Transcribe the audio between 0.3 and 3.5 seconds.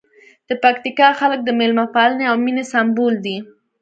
د پکتیکا خلک د مېلمه پالنې او مینې سمبول دي.